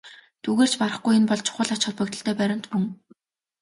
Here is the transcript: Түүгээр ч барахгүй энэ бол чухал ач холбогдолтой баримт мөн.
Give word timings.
Түүгээр 0.43 0.69
ч 0.71 0.75
барахгүй 0.81 1.13
энэ 1.17 1.29
бол 1.29 1.41
чухал 1.47 1.71
ач 1.75 1.81
холбогдолтой 1.85 2.35
баримт 2.39 2.65
мөн. 2.71 2.83